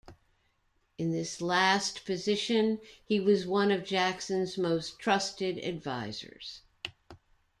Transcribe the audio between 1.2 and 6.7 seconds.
last position he was one of Jackson's most trusted advisers.